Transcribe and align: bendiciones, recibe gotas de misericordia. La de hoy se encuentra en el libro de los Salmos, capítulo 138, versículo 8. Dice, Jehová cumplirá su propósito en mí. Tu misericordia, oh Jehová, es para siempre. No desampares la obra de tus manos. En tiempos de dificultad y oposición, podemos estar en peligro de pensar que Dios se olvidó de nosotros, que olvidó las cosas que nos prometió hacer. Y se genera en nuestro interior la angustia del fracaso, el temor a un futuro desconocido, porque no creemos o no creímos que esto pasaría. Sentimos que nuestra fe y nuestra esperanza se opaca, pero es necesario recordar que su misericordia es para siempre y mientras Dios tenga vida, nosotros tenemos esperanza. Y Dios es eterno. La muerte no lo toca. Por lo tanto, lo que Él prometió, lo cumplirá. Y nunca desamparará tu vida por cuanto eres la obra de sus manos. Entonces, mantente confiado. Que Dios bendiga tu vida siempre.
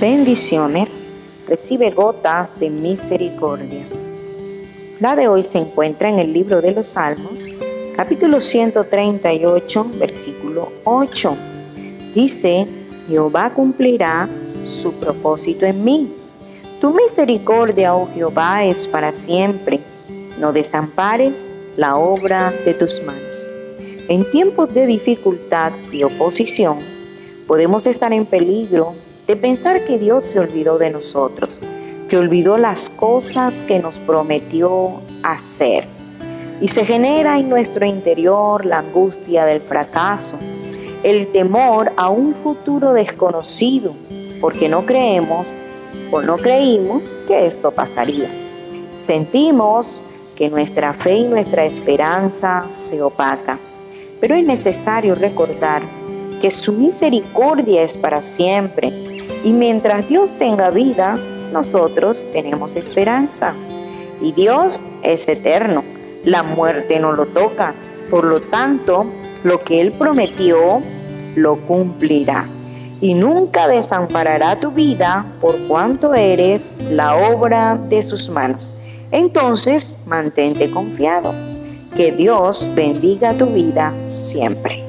bendiciones, 0.00 1.06
recibe 1.48 1.90
gotas 1.90 2.60
de 2.60 2.70
misericordia. 2.70 3.84
La 5.00 5.16
de 5.16 5.26
hoy 5.26 5.42
se 5.42 5.58
encuentra 5.58 6.08
en 6.08 6.20
el 6.20 6.32
libro 6.32 6.62
de 6.62 6.70
los 6.72 6.88
Salmos, 6.88 7.48
capítulo 7.96 8.40
138, 8.40 9.92
versículo 9.98 10.70
8. 10.84 11.36
Dice, 12.14 12.66
Jehová 13.08 13.52
cumplirá 13.52 14.28
su 14.62 14.94
propósito 15.00 15.66
en 15.66 15.82
mí. 15.82 16.12
Tu 16.80 16.90
misericordia, 16.90 17.96
oh 17.96 18.08
Jehová, 18.14 18.64
es 18.64 18.86
para 18.86 19.12
siempre. 19.12 19.80
No 20.38 20.52
desampares 20.52 21.62
la 21.76 21.96
obra 21.96 22.52
de 22.64 22.74
tus 22.74 23.02
manos. 23.02 23.48
En 24.08 24.30
tiempos 24.30 24.72
de 24.72 24.86
dificultad 24.86 25.72
y 25.90 26.04
oposición, 26.04 26.78
podemos 27.48 27.86
estar 27.88 28.12
en 28.12 28.26
peligro 28.26 28.94
de 29.28 29.36
pensar 29.36 29.84
que 29.84 29.98
Dios 29.98 30.24
se 30.24 30.40
olvidó 30.40 30.78
de 30.78 30.88
nosotros, 30.88 31.60
que 32.08 32.16
olvidó 32.16 32.56
las 32.56 32.88
cosas 32.88 33.62
que 33.62 33.78
nos 33.78 33.98
prometió 33.98 35.02
hacer. 35.22 35.84
Y 36.62 36.68
se 36.68 36.86
genera 36.86 37.38
en 37.38 37.50
nuestro 37.50 37.84
interior 37.84 38.64
la 38.64 38.78
angustia 38.78 39.44
del 39.44 39.60
fracaso, 39.60 40.38
el 41.02 41.30
temor 41.30 41.92
a 41.98 42.08
un 42.08 42.32
futuro 42.32 42.94
desconocido, 42.94 43.94
porque 44.40 44.66
no 44.66 44.86
creemos 44.86 45.52
o 46.10 46.22
no 46.22 46.36
creímos 46.36 47.02
que 47.26 47.46
esto 47.46 47.70
pasaría. 47.70 48.30
Sentimos 48.96 50.00
que 50.36 50.48
nuestra 50.48 50.94
fe 50.94 51.16
y 51.16 51.24
nuestra 51.24 51.66
esperanza 51.66 52.66
se 52.70 53.02
opaca, 53.02 53.58
pero 54.20 54.34
es 54.34 54.46
necesario 54.46 55.14
recordar 55.14 55.82
que 56.40 56.50
su 56.50 56.72
misericordia 56.72 57.82
es 57.82 57.98
para 57.98 58.22
siempre 58.22 59.07
y 59.42 59.52
mientras 59.52 60.08
Dios 60.08 60.38
tenga 60.38 60.70
vida, 60.70 61.18
nosotros 61.52 62.26
tenemos 62.32 62.76
esperanza. 62.76 63.54
Y 64.20 64.32
Dios 64.32 64.82
es 65.02 65.28
eterno. 65.28 65.84
La 66.24 66.42
muerte 66.42 66.98
no 66.98 67.12
lo 67.12 67.26
toca. 67.26 67.74
Por 68.10 68.24
lo 68.24 68.40
tanto, 68.40 69.06
lo 69.44 69.62
que 69.62 69.80
Él 69.80 69.92
prometió, 69.92 70.82
lo 71.36 71.64
cumplirá. 71.66 72.46
Y 73.00 73.14
nunca 73.14 73.68
desamparará 73.68 74.58
tu 74.58 74.72
vida 74.72 75.26
por 75.40 75.56
cuanto 75.68 76.14
eres 76.14 76.80
la 76.90 77.14
obra 77.14 77.76
de 77.76 78.02
sus 78.02 78.28
manos. 78.30 78.74
Entonces, 79.12 80.02
mantente 80.06 80.70
confiado. 80.70 81.32
Que 81.94 82.12
Dios 82.12 82.70
bendiga 82.74 83.34
tu 83.34 83.46
vida 83.46 83.94
siempre. 84.08 84.87